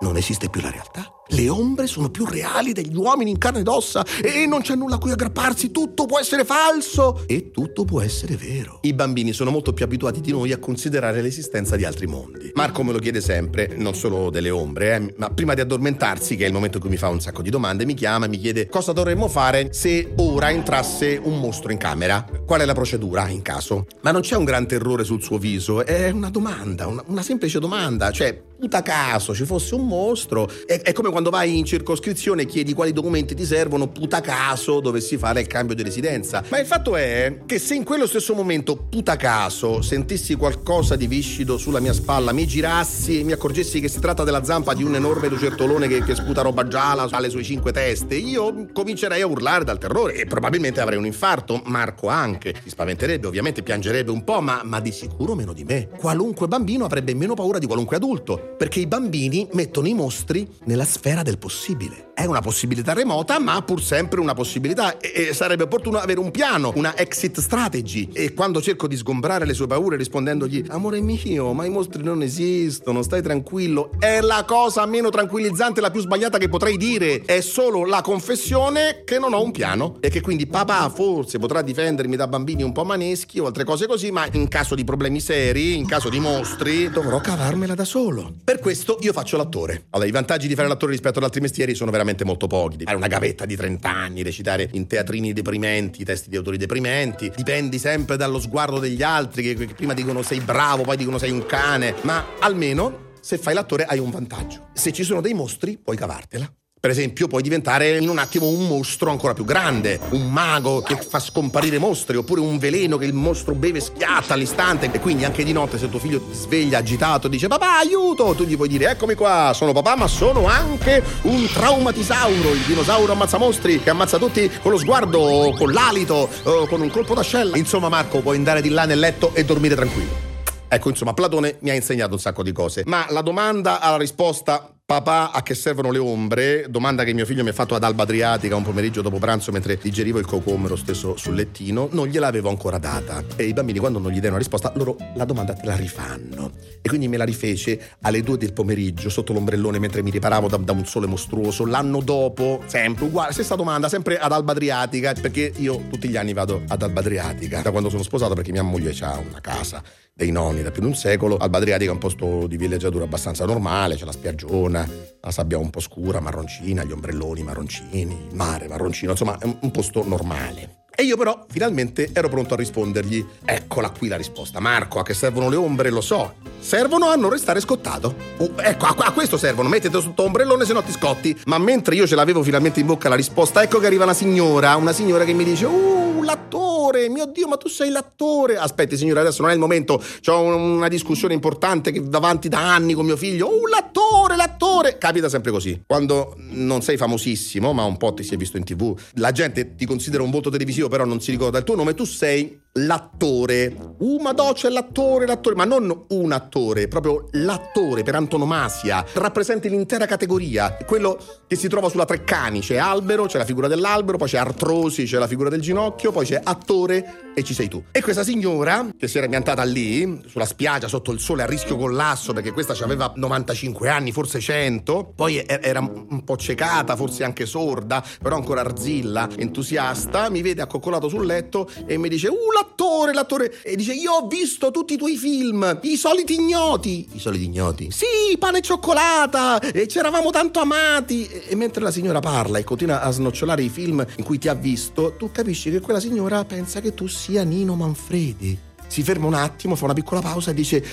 non 0.00 0.16
esiste 0.16 0.48
più 0.48 0.62
la 0.62 0.70
realtà. 0.70 1.15
Le 1.30 1.48
ombre 1.48 1.88
sono 1.88 2.08
più 2.08 2.24
reali 2.24 2.72
degli 2.72 2.94
uomini 2.94 3.30
in 3.30 3.38
carne 3.38 3.58
ed 3.60 3.66
ossa 3.66 4.06
e 4.22 4.46
non 4.46 4.60
c'è 4.60 4.76
nulla 4.76 4.94
a 4.94 4.98
cui 4.98 5.10
aggrapparsi, 5.10 5.72
tutto 5.72 6.06
può 6.06 6.20
essere 6.20 6.44
falso 6.44 7.24
e 7.26 7.50
tutto 7.50 7.84
può 7.84 8.00
essere 8.00 8.36
vero. 8.36 8.78
I 8.82 8.94
bambini 8.94 9.32
sono 9.32 9.50
molto 9.50 9.72
più 9.72 9.84
abituati 9.84 10.20
di 10.20 10.30
noi 10.30 10.52
a 10.52 10.58
considerare 10.58 11.22
l'esistenza 11.22 11.74
di 11.74 11.84
altri 11.84 12.06
mondi. 12.06 12.52
Marco 12.54 12.84
me 12.84 12.92
lo 12.92 13.00
chiede 13.00 13.20
sempre, 13.20 13.74
non 13.76 13.96
solo 13.96 14.30
delle 14.30 14.50
ombre, 14.50 14.94
eh, 14.94 15.14
ma 15.16 15.28
prima 15.30 15.54
di 15.54 15.60
addormentarsi, 15.60 16.36
che 16.36 16.44
è 16.44 16.46
il 16.46 16.52
momento 16.52 16.76
in 16.76 16.82
cui 16.82 16.92
mi 16.92 16.96
fa 16.96 17.08
un 17.08 17.20
sacco 17.20 17.42
di 17.42 17.50
domande, 17.50 17.84
mi 17.86 17.94
chiama 17.94 18.26
e 18.26 18.28
mi 18.28 18.38
chiede 18.38 18.68
cosa 18.68 18.92
dovremmo 18.92 19.26
fare 19.26 19.72
se 19.72 20.12
ora 20.18 20.52
entrasse 20.52 21.20
un 21.20 21.40
mostro 21.40 21.72
in 21.72 21.78
camera. 21.78 22.24
Qual 22.46 22.60
è 22.60 22.64
la 22.64 22.74
procedura 22.74 23.26
in 23.28 23.42
caso? 23.42 23.86
Ma 24.02 24.12
non 24.12 24.20
c'è 24.20 24.36
un 24.36 24.44
gran 24.44 24.68
terrore 24.68 25.02
sul 25.02 25.20
suo 25.20 25.38
viso, 25.38 25.84
è 25.84 26.08
una 26.10 26.30
domanda, 26.30 26.86
una, 26.86 27.02
una 27.06 27.22
semplice 27.22 27.58
domanda, 27.58 28.12
cioè 28.12 28.40
puta 28.58 28.80
caso 28.82 29.34
ci 29.34 29.44
fosse 29.44 29.74
un 29.74 29.86
mostro, 29.86 30.48
è, 30.66 30.80
è 30.80 30.92
come 30.92 31.10
quando 31.16 31.32
vai 31.32 31.56
in 31.56 31.64
circoscrizione 31.64 32.42
e 32.42 32.44
chiedi 32.44 32.74
quali 32.74 32.92
documenti 32.92 33.34
ti 33.34 33.46
servono, 33.46 33.88
puta 33.88 34.20
caso 34.20 34.80
dovessi 34.80 35.16
fare 35.16 35.40
il 35.40 35.46
cambio 35.46 35.74
di 35.74 35.82
residenza. 35.82 36.44
Ma 36.50 36.58
il 36.58 36.66
fatto 36.66 36.94
è 36.94 37.38
che 37.46 37.58
se 37.58 37.74
in 37.74 37.84
quello 37.84 38.06
stesso 38.06 38.34
momento, 38.34 38.76
puta 38.76 39.16
caso, 39.16 39.80
sentissi 39.80 40.34
qualcosa 40.34 40.94
di 40.94 41.06
viscido 41.06 41.56
sulla 41.56 41.80
mia 41.80 41.94
spalla, 41.94 42.32
mi 42.32 42.46
girassi 42.46 43.20
e 43.20 43.24
mi 43.24 43.32
accorgessi 43.32 43.80
che 43.80 43.88
si 43.88 43.98
tratta 43.98 44.24
della 44.24 44.44
zampa 44.44 44.74
di 44.74 44.82
un 44.82 44.94
enorme 44.94 45.28
lucertolone 45.28 45.88
che, 45.88 46.04
che 46.04 46.14
sputa 46.14 46.42
roba 46.42 46.68
gialla 46.68 47.08
alle 47.10 47.30
sue 47.30 47.42
cinque 47.42 47.72
teste, 47.72 48.16
io 48.16 48.66
comincerei 48.74 49.22
a 49.22 49.26
urlare 49.26 49.64
dal 49.64 49.78
terrore 49.78 50.16
e 50.16 50.26
probabilmente 50.26 50.82
avrei 50.82 50.98
un 50.98 51.06
infarto. 51.06 51.62
Marco 51.64 52.08
anche. 52.08 52.56
Si 52.62 52.68
spaventerebbe, 52.68 53.26
ovviamente 53.26 53.62
piangerebbe 53.62 54.10
un 54.10 54.22
po', 54.22 54.42
ma, 54.42 54.60
ma 54.64 54.80
di 54.80 54.92
sicuro 54.92 55.34
meno 55.34 55.54
di 55.54 55.64
me. 55.64 55.88
Qualunque 55.96 56.46
bambino 56.46 56.84
avrebbe 56.84 57.14
meno 57.14 57.32
paura 57.32 57.58
di 57.58 57.64
qualunque 57.64 57.96
adulto, 57.96 58.54
perché 58.58 58.80
i 58.80 58.86
bambini 58.86 59.48
mettono 59.52 59.88
i 59.88 59.94
mostri 59.94 60.46
nella 60.64 60.84
sfera 60.84 61.04
sfera 61.06 61.22
del 61.22 61.38
possibile. 61.38 62.05
È 62.18 62.24
una 62.24 62.40
possibilità 62.40 62.94
remota, 62.94 63.38
ma 63.38 63.60
pur 63.60 63.82
sempre 63.82 64.20
una 64.20 64.32
possibilità 64.32 64.96
e, 64.96 65.28
e 65.28 65.34
sarebbe 65.34 65.64
opportuno 65.64 65.98
avere 65.98 66.18
un 66.18 66.30
piano, 66.30 66.72
una 66.76 66.96
exit 66.96 67.40
strategy. 67.40 68.08
E 68.10 68.32
quando 68.32 68.62
cerco 68.62 68.86
di 68.88 68.96
sgombrare 68.96 69.44
le 69.44 69.52
sue 69.52 69.66
paure 69.66 69.98
rispondendogli 69.98 70.64
"Amore 70.68 71.02
mio, 71.02 71.52
ma 71.52 71.66
i 71.66 71.68
mostri 71.68 72.02
non 72.02 72.22
esistono, 72.22 73.02
stai 73.02 73.20
tranquillo", 73.20 73.90
è 73.98 74.22
la 74.22 74.44
cosa 74.46 74.86
meno 74.86 75.10
tranquillizzante, 75.10 75.82
la 75.82 75.90
più 75.90 76.00
sbagliata 76.00 76.38
che 76.38 76.48
potrei 76.48 76.78
dire. 76.78 77.20
È 77.26 77.42
solo 77.42 77.84
la 77.84 78.00
confessione 78.00 79.02
che 79.04 79.18
non 79.18 79.34
ho 79.34 79.42
un 79.42 79.50
piano 79.50 79.98
e 80.00 80.08
che 80.08 80.22
quindi 80.22 80.46
papà 80.46 80.88
forse 80.88 81.38
potrà 81.38 81.60
difendermi 81.60 82.16
da 82.16 82.26
bambini 82.28 82.62
un 82.62 82.72
po' 82.72 82.84
maneschi 82.84 83.40
o 83.40 83.44
altre 83.44 83.64
cose 83.64 83.86
così, 83.86 84.10
ma 84.10 84.26
in 84.32 84.48
caso 84.48 84.74
di 84.74 84.84
problemi 84.84 85.20
seri, 85.20 85.76
in 85.76 85.84
caso 85.84 86.08
di 86.08 86.18
mostri, 86.18 86.88
dovrò 86.88 87.20
cavarmela 87.20 87.74
da 87.74 87.84
solo. 87.84 88.32
Per 88.42 88.58
questo 88.58 88.96
io 89.02 89.12
faccio 89.12 89.36
l'attore. 89.36 89.88
Allora, 89.90 90.08
i 90.08 90.12
vantaggi 90.12 90.48
di 90.48 90.54
fare 90.54 90.66
l'attore 90.66 90.92
rispetto 90.92 91.18
ad 91.18 91.24
altri 91.24 91.42
mestieri 91.42 91.74
sono 91.74 91.90
veramente 91.90 92.04
molto 92.24 92.46
pochi. 92.46 92.76
Devi 92.76 92.84
fare 92.84 92.96
una 92.96 93.06
gavetta 93.06 93.44
di 93.44 93.56
30 93.56 93.88
anni, 93.88 94.22
recitare 94.22 94.68
in 94.72 94.86
teatrini 94.86 95.32
deprimenti, 95.32 96.04
testi 96.04 96.28
di 96.28 96.36
autori 96.36 96.56
deprimenti, 96.56 97.32
dipendi 97.34 97.78
sempre 97.78 98.16
dallo 98.16 98.38
sguardo 98.38 98.78
degli 98.78 99.02
altri 99.02 99.42
che, 99.42 99.54
che 99.54 99.74
prima 99.74 99.94
dicono 99.94 100.22
sei 100.22 100.40
bravo, 100.40 100.82
poi 100.82 100.96
dicono 100.96 101.18
sei 101.18 101.30
un 101.30 101.46
cane, 101.46 101.94
ma 102.02 102.24
almeno 102.40 103.04
se 103.20 103.38
fai 103.38 103.54
l'attore 103.54 103.84
hai 103.84 103.98
un 103.98 104.10
vantaggio. 104.10 104.68
Se 104.72 104.92
ci 104.92 105.02
sono 105.02 105.20
dei 105.20 105.34
mostri, 105.34 105.78
puoi 105.78 105.96
cavartela. 105.96 106.50
Per 106.86 106.94
esempio, 106.94 107.26
puoi 107.26 107.42
diventare 107.42 107.98
in 107.98 108.08
un 108.08 108.18
attimo 108.18 108.46
un 108.46 108.64
mostro 108.68 109.10
ancora 109.10 109.34
più 109.34 109.44
grande, 109.44 109.98
un 110.10 110.30
mago 110.30 110.82
che 110.82 110.96
fa 110.96 111.18
scomparire 111.18 111.78
mostri, 111.78 112.16
oppure 112.16 112.40
un 112.40 112.58
veleno 112.58 112.96
che 112.96 113.06
il 113.06 113.12
mostro 113.12 113.56
beve 113.56 113.78
e 113.78 113.80
schiatta 113.80 114.34
all'istante. 114.34 114.88
E 114.92 115.00
quindi 115.00 115.24
anche 115.24 115.42
di 115.42 115.50
notte, 115.50 115.78
se 115.78 115.88
tuo 115.88 115.98
figlio 115.98 116.20
ti 116.20 116.32
sveglia 116.32 116.78
agitato 116.78 117.26
e 117.26 117.30
dice 117.30 117.48
papà, 117.48 117.78
aiuto, 117.78 118.34
tu 118.36 118.44
gli 118.44 118.54
puoi 118.54 118.68
dire 118.68 118.88
eccomi 118.88 119.14
qua, 119.14 119.50
sono 119.52 119.72
papà, 119.72 119.96
ma 119.96 120.06
sono 120.06 120.46
anche 120.46 121.02
un 121.22 121.48
traumatisauro, 121.52 122.52
il 122.52 122.60
dinosauro 122.60 123.10
ammazza 123.10 123.36
mostri, 123.36 123.82
che 123.82 123.90
ammazza 123.90 124.16
tutti 124.16 124.48
con 124.62 124.70
lo 124.70 124.78
sguardo, 124.78 125.56
con 125.58 125.72
l'alito, 125.72 126.28
con 126.68 126.80
un 126.80 126.90
colpo 126.90 127.14
d'ascella. 127.14 127.56
Insomma, 127.56 127.88
Marco, 127.88 128.20
puoi 128.20 128.36
andare 128.36 128.62
di 128.62 128.68
là 128.68 128.84
nel 128.84 129.00
letto 129.00 129.34
e 129.34 129.44
dormire 129.44 129.74
tranquillo. 129.74 130.34
Ecco, 130.68 130.88
insomma, 130.88 131.14
Platone 131.14 131.56
mi 131.62 131.70
ha 131.70 131.74
insegnato 131.74 132.12
un 132.12 132.20
sacco 132.20 132.44
di 132.44 132.52
cose, 132.52 132.84
ma 132.86 133.06
la 133.08 133.22
domanda 133.22 133.80
alla 133.80 133.96
risposta 133.96 134.70
Papà, 134.86 135.32
a 135.32 135.42
che 135.42 135.56
servono 135.56 135.90
le 135.90 135.98
ombre? 135.98 136.66
Domanda 136.68 137.02
che 137.02 137.12
mio 137.12 137.26
figlio 137.26 137.42
mi 137.42 137.48
ha 137.48 137.52
fatto 137.52 137.74
ad 137.74 137.82
Alba 137.82 138.04
Adriatica 138.04 138.54
un 138.54 138.62
pomeriggio 138.62 139.02
dopo 139.02 139.18
pranzo 139.18 139.50
mentre 139.50 139.76
digerivo 139.76 140.20
il 140.20 140.26
cocomero 140.26 140.76
stesso 140.76 141.16
sul 141.16 141.34
lettino. 141.34 141.88
Non 141.90 142.06
gliel'avevo 142.06 142.48
ancora 142.48 142.78
data. 142.78 143.24
E 143.34 143.46
i 143.46 143.52
bambini, 143.52 143.80
quando 143.80 143.98
non 143.98 144.12
gli 144.12 144.20
danno 144.20 144.34
una 144.34 144.38
risposta, 144.38 144.70
loro 144.76 144.96
la 145.16 145.24
domanda 145.24 145.54
te 145.54 145.66
la 145.66 145.74
rifanno. 145.74 146.52
E 146.82 146.88
quindi 146.88 147.08
me 147.08 147.16
la 147.16 147.24
rifece 147.24 147.96
alle 148.02 148.22
due 148.22 148.38
del 148.38 148.52
pomeriggio 148.52 149.08
sotto 149.08 149.32
l'ombrellone 149.32 149.80
mentre 149.80 150.04
mi 150.04 150.12
riparavo 150.12 150.46
da, 150.46 150.56
da 150.56 150.70
un 150.70 150.86
sole 150.86 151.08
mostruoso. 151.08 151.66
L'anno 151.66 152.00
dopo, 152.00 152.62
sempre 152.66 153.06
uguale, 153.06 153.32
stessa 153.32 153.56
domanda, 153.56 153.88
sempre 153.88 154.18
ad 154.18 154.30
Alba 154.30 154.52
Adriatica, 154.52 155.14
perché 155.14 155.52
io 155.56 155.82
tutti 155.90 156.08
gli 156.08 156.16
anni 156.16 156.32
vado 156.32 156.62
ad 156.68 156.80
Alba 156.80 157.00
Adriatica 157.00 157.60
da 157.60 157.72
quando 157.72 157.90
sono 157.90 158.04
sposato 158.04 158.34
perché 158.34 158.52
mia 158.52 158.62
moglie 158.62 158.94
ha 159.00 159.18
una 159.18 159.40
casa 159.40 159.82
dei 160.16 160.30
nonni 160.30 160.62
da 160.62 160.70
più 160.70 160.80
di 160.80 160.88
un 160.88 160.94
secolo. 160.94 161.36
Alba 161.36 161.58
Adriatica 161.58 161.90
è 161.90 161.92
un 161.92 162.00
posto 162.00 162.46
di 162.46 162.56
villeggiatura 162.56 163.04
abbastanza 163.04 163.44
normale, 163.44 163.96
c'è 163.96 164.06
la 164.06 164.12
spiaggiona, 164.12 164.88
la 165.20 165.30
sabbia 165.30 165.58
un 165.58 165.68
po' 165.68 165.80
scura, 165.80 166.20
marroncina, 166.20 166.84
gli 166.84 166.92
ombrelloni 166.92 167.42
marroncini, 167.42 168.26
il 168.30 168.34
mare 168.34 168.66
marroncino, 168.66 169.10
insomma 169.10 169.36
è 169.36 169.44
un 169.44 169.70
posto 169.70 170.02
normale. 170.08 170.75
E 170.98 171.02
io 171.02 171.18
però 171.18 171.44
finalmente 171.50 172.08
ero 172.14 172.30
pronto 172.30 172.54
a 172.54 172.56
rispondergli. 172.56 173.22
Eccola 173.44 173.90
qui 173.90 174.08
la 174.08 174.16
risposta. 174.16 174.60
Marco, 174.60 174.98
a 174.98 175.02
che 175.02 175.12
servono 175.12 175.50
le 175.50 175.56
ombre? 175.56 175.90
Lo 175.90 176.00
so. 176.00 176.36
Servono 176.58 177.08
a 177.08 177.16
non 177.16 177.28
restare 177.28 177.60
scottato. 177.60 178.14
Uh, 178.38 178.54
ecco, 178.56 178.86
a, 178.86 178.94
a, 178.96 179.12
questo 179.12 179.36
servono. 179.36 179.68
Mettete 179.68 180.00
sotto 180.00 180.22
ombrellone 180.22 180.64
se 180.64 180.72
no 180.72 180.82
ti 180.82 180.92
scotti. 180.92 181.38
Ma 181.44 181.58
mentre 181.58 181.96
io 181.96 182.06
ce 182.06 182.14
l'avevo 182.14 182.42
finalmente 182.42 182.80
in 182.80 182.86
bocca 182.86 183.10
la 183.10 183.14
risposta, 183.14 183.62
ecco 183.62 183.78
che 183.78 183.84
arriva 183.84 184.04
una 184.04 184.14
signora. 184.14 184.74
Una 184.76 184.92
signora 184.92 185.24
che 185.24 185.34
mi 185.34 185.44
dice, 185.44 185.66
uh, 185.66 186.22
l'attore, 186.22 187.10
mio 187.10 187.26
Dio, 187.26 187.46
ma 187.46 187.58
tu 187.58 187.68
sei 187.68 187.90
l'attore. 187.90 188.56
Aspetti 188.56 188.96
signora, 188.96 189.20
adesso 189.20 189.42
non 189.42 189.50
è 189.50 189.54
il 189.54 189.60
momento. 189.60 190.02
Ho 190.28 190.40
una 190.40 190.88
discussione 190.88 191.34
importante 191.34 191.92
che 191.92 192.00
va 192.02 192.16
avanti 192.16 192.48
da 192.48 192.74
anni 192.74 192.94
con 192.94 193.04
mio 193.04 193.18
figlio. 193.18 193.48
Uh, 193.48 193.66
l'attore, 193.66 194.34
l'attore. 194.34 194.96
Capita 194.96 195.28
sempre 195.28 195.50
così. 195.50 195.82
Quando 195.86 196.34
non 196.38 196.80
sei 196.80 196.96
famosissimo, 196.96 197.74
ma 197.74 197.84
un 197.84 197.98
po' 197.98 198.14
ti 198.14 198.22
si 198.22 198.32
è 198.32 198.38
visto 198.38 198.56
in 198.56 198.64
tv, 198.64 198.98
la 199.16 199.30
gente 199.30 199.74
ti 199.76 199.84
considera 199.84 200.22
un 200.22 200.30
volto 200.30 200.48
televisivo 200.48 200.85
però 200.88 201.04
non 201.04 201.20
si 201.20 201.30
ricorda 201.30 201.58
il 201.58 201.64
tuo 201.64 201.74
nome, 201.76 201.94
tu 201.94 202.04
sei 202.04 202.62
l'attore. 202.76 203.74
Uh, 203.98 204.20
ma 204.20 204.32
no, 204.32 204.52
c'è 204.52 204.68
l'attore, 204.68 205.26
l'attore, 205.26 205.54
ma 205.54 205.64
non 205.64 206.04
un 206.08 206.32
attore, 206.32 206.88
proprio 206.88 207.28
l'attore 207.32 208.02
per 208.02 208.14
antonomasia. 208.14 209.04
Rappresenti 209.14 209.68
l'intera 209.68 210.06
categoria, 210.06 210.76
quello 210.86 211.18
che 211.46 211.56
si 211.56 211.68
trova 211.68 211.88
sulla 211.88 212.04
Treccani. 212.04 212.60
C'è 212.60 212.76
albero, 212.76 213.26
c'è 213.26 213.38
la 213.38 213.44
figura 213.44 213.68
dell'albero, 213.68 214.18
poi 214.18 214.28
c'è 214.28 214.38
artrosi, 214.38 215.04
c'è 215.04 215.18
la 215.18 215.26
figura 215.26 215.48
del 215.48 215.60
ginocchio, 215.60 216.12
poi 216.12 216.26
c'è 216.26 216.40
attore 216.42 217.32
e 217.34 217.42
ci 217.42 217.54
sei 217.54 217.68
tu. 217.68 217.82
E 217.90 218.02
questa 218.02 218.24
signora, 218.24 218.88
che 218.98 219.08
si 219.08 219.16
era 219.16 219.26
impiantata 219.26 219.62
lì, 219.62 220.22
sulla 220.26 220.46
spiaggia, 220.46 220.88
sotto 220.88 221.12
il 221.12 221.20
sole, 221.20 221.42
a 221.42 221.46
rischio 221.46 221.76
collasso, 221.76 222.32
perché 222.32 222.52
questa 222.52 222.74
aveva 222.82 223.12
95 223.14 223.88
anni, 223.88 224.12
forse 224.12 224.40
100, 224.40 225.12
poi 225.14 225.44
era 225.46 225.80
un 225.80 226.24
po' 226.24 226.36
ciecata, 226.36 226.96
forse 226.96 227.24
anche 227.24 227.46
sorda, 227.46 228.02
però 228.22 228.36
ancora 228.36 228.60
arzilla, 228.60 229.28
entusiasta, 229.36 230.30
mi 230.30 230.42
vede 230.42 230.62
accoccolato 230.62 231.08
sul 231.08 231.26
letto 231.26 231.68
e 231.86 231.98
mi 231.98 232.08
dice, 232.08 232.28
uh, 232.28 232.52
la 232.54 232.65
l'attore, 232.66 233.12
l'attore. 233.12 233.62
E 233.62 233.76
dice: 233.76 233.92
Io 233.92 234.12
ho 234.12 234.26
visto 234.26 234.70
tutti 234.70 234.94
i 234.94 234.96
tuoi 234.96 235.16
film, 235.16 235.78
i 235.82 235.96
soliti 235.96 236.34
ignoti. 236.34 237.08
I 237.12 237.18
soliti 237.18 237.44
ignoti? 237.44 237.90
Sì, 237.90 238.36
pane 238.38 238.58
e 238.58 238.60
cioccolata. 238.62 239.60
E 239.60 239.86
ci 239.86 239.98
eravamo 239.98 240.30
tanto 240.30 240.60
amati. 240.60 241.26
E, 241.26 241.44
e 241.48 241.54
mentre 241.54 241.82
la 241.82 241.90
signora 241.90 242.20
parla 242.20 242.58
e 242.58 242.64
continua 242.64 243.00
a 243.02 243.10
snocciolare 243.10 243.62
i 243.62 243.68
film 243.68 244.04
in 244.16 244.24
cui 244.24 244.38
ti 244.38 244.48
ha 244.48 244.54
visto, 244.54 245.14
tu 245.16 245.30
capisci 245.30 245.70
che 245.70 245.80
quella 245.80 246.00
signora 246.00 246.44
pensa 246.44 246.80
che 246.80 246.94
tu 246.94 247.06
sia 247.06 247.42
Nino 247.42 247.74
Manfredi 247.74 248.58
si 248.88 249.02
ferma 249.02 249.26
un 249.26 249.34
attimo, 249.34 249.74
fa 249.74 249.84
una 249.84 249.94
piccola 249.94 250.20
pausa 250.20 250.50
e 250.50 250.54
dice: 250.54 250.84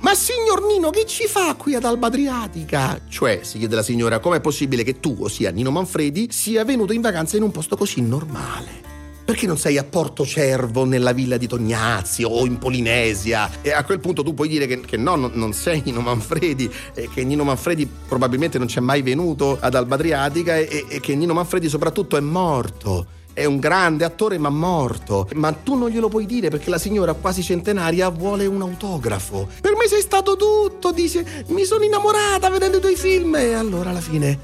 Ma 0.00 0.14
signor 0.14 0.64
Nino, 0.66 0.90
che 0.90 1.06
ci 1.06 1.26
fa 1.26 1.54
qui 1.54 1.74
ad 1.74 1.84
Alba 1.84 2.08
Adriatica? 2.08 3.00
Cioè, 3.08 3.40
si 3.42 3.58
chiede 3.58 3.74
la 3.74 3.82
signora, 3.82 4.18
com'è 4.18 4.40
possibile 4.40 4.82
che 4.82 5.00
tu, 5.00 5.16
ossia 5.20 5.50
Nino 5.50 5.70
Manfredi, 5.70 6.28
sia 6.30 6.64
venuto 6.64 6.92
in 6.92 7.00
vacanza 7.00 7.36
in 7.36 7.44
un 7.44 7.52
posto 7.52 7.76
così 7.76 8.00
normale? 8.00 8.95
Perché 9.26 9.48
non 9.48 9.58
sei 9.58 9.76
a 9.76 9.82
Porto 9.82 10.24
Cervo 10.24 10.84
nella 10.84 11.10
villa 11.10 11.36
di 11.36 11.48
Tognazzi 11.48 12.22
o 12.22 12.46
in 12.46 12.58
Polinesia? 12.58 13.50
E 13.60 13.72
a 13.72 13.82
quel 13.82 13.98
punto 13.98 14.22
tu 14.22 14.34
puoi 14.34 14.46
dire 14.46 14.68
che, 14.68 14.80
che 14.80 14.96
no, 14.96 15.16
non 15.16 15.52
sei 15.52 15.82
Nino 15.84 16.00
Manfredi, 16.00 16.72
e 16.94 17.08
che 17.12 17.24
Nino 17.24 17.42
Manfredi 17.42 17.90
probabilmente 18.06 18.56
non 18.56 18.68
c'è 18.68 18.78
mai 18.78 19.02
venuto 19.02 19.58
ad 19.60 19.74
Alba 19.74 19.96
Adriatica 19.96 20.56
e, 20.56 20.86
e 20.88 21.00
che 21.00 21.16
Nino 21.16 21.34
Manfredi 21.34 21.68
soprattutto 21.68 22.16
è 22.16 22.20
morto 22.20 23.06
è 23.32 23.44
un 23.44 23.58
grande 23.58 24.04
attore 24.04 24.38
ma 24.38 24.48
morto. 24.48 25.28
Ma 25.34 25.50
tu 25.50 25.74
non 25.74 25.90
glielo 25.90 26.08
puoi 26.08 26.24
dire 26.24 26.48
perché 26.48 26.70
la 26.70 26.78
signora 26.78 27.12
quasi 27.12 27.42
centenaria 27.42 28.08
vuole 28.08 28.46
un 28.46 28.62
autografo. 28.62 29.48
Per 29.60 29.74
me 29.76 29.88
sei 29.88 30.02
stato 30.02 30.36
tutto, 30.36 30.92
dice, 30.92 31.44
mi 31.48 31.64
sono 31.64 31.82
innamorata 31.82 32.48
vedendo 32.48 32.76
i 32.76 32.80
tuoi 32.80 32.96
film 32.96 33.34
e 33.34 33.54
allora 33.54 33.90
alla 33.90 34.00
fine 34.00 34.38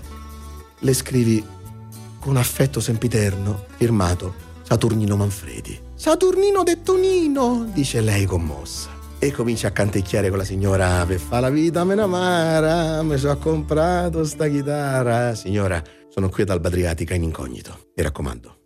le 0.77 0.93
scrivi 0.93 1.43
con 2.19 2.37
affetto 2.37 2.81
sempiterno, 2.81 3.67
firmato 3.77 4.51
Saturnino 4.73 5.17
Manfredi. 5.17 5.79
Saturnino 5.95 6.63
detto 6.63 6.97
Nino, 6.97 7.69
dice 7.75 8.01
lei 8.01 8.25
commossa. 8.25 8.89
E 9.19 9.31
comincia 9.31 9.69
a 9.69 9.71
canticchiare 9.71 10.31
con 10.31 10.39
la 10.39 10.45
signora 10.45 11.05
per 11.05 11.19
fa 11.19 11.41
la 11.41 11.51
vita 11.51 11.85
meno 11.85 12.05
amara, 12.05 13.03
mi 13.03 13.19
sono 13.19 13.37
comprato 13.37 14.25
sta 14.25 14.49
chitarra. 14.49 15.35
Signora, 15.35 15.83
sono 16.09 16.31
qui 16.31 16.45
ad 16.45 16.49
Alba 16.49 16.69
Adriatica 16.69 17.13
in 17.13 17.25
incognito. 17.25 17.91
Mi 17.95 18.03
raccomando, 18.03 18.57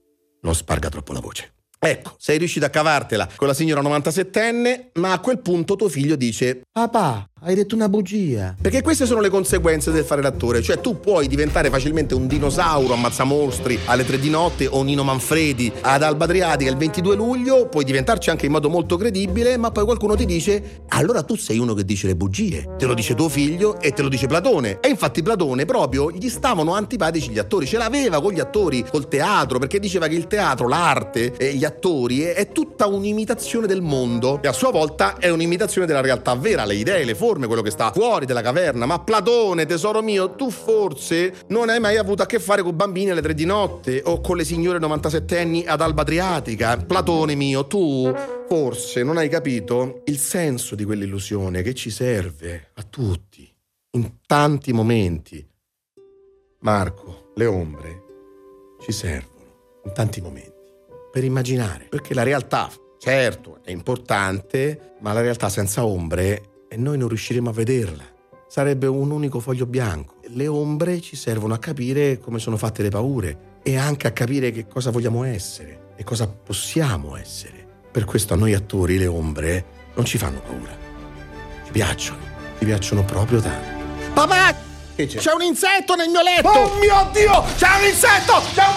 non 0.42 0.54
sparga 0.54 0.88
troppo 0.90 1.12
la 1.12 1.18
voce. 1.18 1.54
Ecco, 1.76 2.14
sei 2.18 2.38
riuscito 2.38 2.64
a 2.64 2.70
cavartela 2.70 3.28
con 3.34 3.48
la 3.48 3.54
signora 3.54 3.82
97enne, 3.82 4.90
ma 4.94 5.10
a 5.10 5.18
quel 5.18 5.40
punto 5.40 5.74
tuo 5.74 5.88
figlio 5.88 6.14
dice: 6.14 6.62
Papà, 6.70 7.30
hai 7.46 7.54
detto 7.54 7.76
una 7.76 7.88
bugia. 7.88 8.56
Perché 8.60 8.82
queste 8.82 9.06
sono 9.06 9.20
le 9.20 9.28
conseguenze 9.28 9.92
del 9.92 10.04
fare 10.04 10.20
l'attore. 10.20 10.62
Cioè, 10.62 10.80
tu 10.80 10.98
puoi 10.98 11.28
diventare 11.28 11.70
facilmente 11.70 12.12
un 12.14 12.26
dinosauro, 12.26 12.94
ammazza 12.94 13.22
mostri 13.22 13.78
alle 13.84 14.04
tre 14.04 14.18
di 14.18 14.30
notte 14.30 14.66
o 14.66 14.82
Nino 14.82 15.04
Manfredi 15.04 15.70
ad 15.82 16.02
Alba 16.02 16.24
Adriatica 16.24 16.68
il 16.68 16.76
22 16.76 17.14
luglio, 17.14 17.68
puoi 17.68 17.84
diventarci 17.84 18.30
anche 18.30 18.46
in 18.46 18.52
modo 18.52 18.68
molto 18.68 18.96
credibile, 18.96 19.56
ma 19.58 19.70
poi 19.70 19.84
qualcuno 19.84 20.16
ti 20.16 20.24
dice: 20.24 20.82
Allora 20.88 21.22
tu 21.22 21.36
sei 21.36 21.58
uno 21.58 21.74
che 21.74 21.84
dice 21.84 22.08
le 22.08 22.16
bugie. 22.16 22.74
Te 22.78 22.86
lo 22.86 22.94
dice 22.94 23.14
tuo 23.14 23.28
figlio 23.28 23.78
e 23.80 23.92
te 23.92 24.02
lo 24.02 24.08
dice 24.08 24.26
Platone. 24.26 24.80
E 24.80 24.88
infatti 24.88 25.22
Platone 25.22 25.66
proprio 25.66 26.10
gli 26.10 26.28
stavano 26.28 26.74
antipatici 26.74 27.30
gli 27.30 27.38
attori. 27.38 27.66
Ce 27.66 27.78
l'aveva 27.78 28.20
con 28.20 28.32
gli 28.32 28.40
attori, 28.40 28.84
col 28.90 29.06
teatro, 29.06 29.60
perché 29.60 29.78
diceva 29.78 30.08
che 30.08 30.16
il 30.16 30.26
teatro, 30.26 30.66
l'arte 30.66 31.34
e 31.36 31.54
gli 31.54 31.64
attori 31.64 32.22
è 32.22 32.48
tutta 32.48 32.86
un'imitazione 32.86 33.68
del 33.68 33.82
mondo 33.82 34.40
e 34.42 34.48
a 34.48 34.52
sua 34.52 34.72
volta 34.72 35.18
è 35.18 35.28
un'imitazione 35.28 35.86
della 35.86 36.00
realtà 36.00 36.34
vera, 36.34 36.64
le 36.64 36.74
idee, 36.74 37.04
le 37.04 37.14
forme, 37.14 37.25
quello 37.34 37.62
che 37.62 37.70
sta 37.70 37.90
fuori 37.92 38.26
della 38.26 38.42
caverna. 38.42 38.86
Ma 38.86 39.00
Platone, 39.00 39.66
tesoro 39.66 40.02
mio, 40.02 40.34
tu 40.34 40.50
forse 40.50 41.34
non 41.48 41.68
hai 41.68 41.80
mai 41.80 41.96
avuto 41.96 42.22
a 42.22 42.26
che 42.26 42.38
fare 42.38 42.62
con 42.62 42.76
bambini 42.76 43.10
alle 43.10 43.22
tre 43.22 43.34
di 43.34 43.44
notte 43.44 44.02
o 44.04 44.20
con 44.20 44.36
le 44.36 44.44
signore 44.44 44.78
97 44.78 45.38
anni 45.38 45.66
ad 45.66 45.80
Alba 45.80 46.02
Adriatica. 46.02 46.76
Platone 46.76 47.34
mio, 47.34 47.66
tu 47.66 48.12
forse 48.48 49.02
non 49.02 49.16
hai 49.16 49.28
capito 49.28 50.02
il 50.04 50.18
senso 50.18 50.74
di 50.74 50.84
quell'illusione 50.84 51.62
che 51.62 51.74
ci 51.74 51.90
serve 51.90 52.70
a 52.74 52.82
tutti, 52.82 53.52
in 53.90 54.18
tanti 54.26 54.72
momenti. 54.72 55.44
Marco, 56.60 57.32
le 57.34 57.46
ombre 57.46 58.02
ci 58.80 58.92
servono 58.92 59.34
in 59.84 59.92
tanti 59.92 60.20
momenti 60.20 60.54
per 61.10 61.24
immaginare, 61.24 61.86
perché 61.88 62.14
la 62.14 62.22
realtà, 62.22 62.70
certo, 62.98 63.60
è 63.64 63.70
importante, 63.70 64.94
ma 65.00 65.12
la 65.12 65.20
realtà 65.20 65.48
senza 65.48 65.84
ombre 65.84 66.54
e 66.68 66.76
noi 66.76 66.98
non 66.98 67.08
riusciremo 67.08 67.50
a 67.50 67.52
vederla. 67.52 68.04
Sarebbe 68.48 68.86
un 68.86 69.10
unico 69.10 69.40
foglio 69.40 69.66
bianco. 69.66 70.16
Le 70.28 70.46
ombre 70.46 71.00
ci 71.00 71.16
servono 71.16 71.54
a 71.54 71.58
capire 71.58 72.18
come 72.18 72.38
sono 72.38 72.56
fatte 72.56 72.82
le 72.82 72.90
paure 72.90 73.58
e 73.62 73.76
anche 73.76 74.06
a 74.06 74.12
capire 74.12 74.50
che 74.50 74.66
cosa 74.66 74.90
vogliamo 74.90 75.24
essere 75.24 75.92
e 75.96 76.04
cosa 76.04 76.28
possiamo 76.28 77.16
essere. 77.16 77.66
Per 77.90 78.04
questo 78.04 78.34
a 78.34 78.36
noi 78.36 78.54
attori 78.54 78.98
le 78.98 79.06
ombre 79.06 79.64
non 79.94 80.04
ci 80.04 80.18
fanno 80.18 80.40
paura. 80.40 80.76
Ci 81.64 81.72
piacciono, 81.72 82.20
ci 82.58 82.64
piacciono 82.64 83.04
proprio 83.04 83.40
tanto. 83.40 83.84
Papà! 84.12 84.64
C'è? 84.94 85.06
c'è 85.06 85.32
un 85.32 85.42
insetto 85.42 85.94
nel 85.94 86.08
mio 86.08 86.22
letto! 86.22 86.48
Oh 86.48 86.78
mio 86.78 87.10
Dio! 87.12 87.44
C'è 87.56 87.68
un 87.80 87.86
insetto! 87.86 88.40
C'è 88.54 88.62
un 88.62 88.76